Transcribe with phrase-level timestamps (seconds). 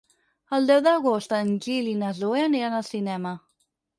[0.57, 3.37] El deu d'agost en Gil i na Zoè aniran al cinema.